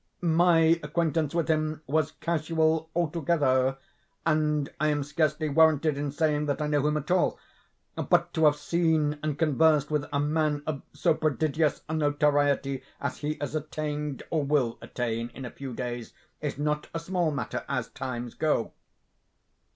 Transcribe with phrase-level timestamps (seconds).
[0.23, 3.77] My acquaintance with him was casual altogether;
[4.25, 7.37] and I am scarcely warranted in saying that I know him at all;
[8.09, 13.19] but to have seen and conversed with a man of so prodigious a notoriety as
[13.19, 17.63] he has attained, or will attain in a few days, is not a small matter,
[17.69, 18.73] as times go.